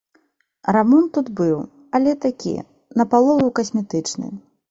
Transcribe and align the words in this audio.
Рамонт 0.75 1.09
тут 1.17 1.27
быў, 1.39 1.59
але 1.99 2.11
такі, 2.25 2.55
напалову 3.01 3.51
касметычны. 3.59 4.27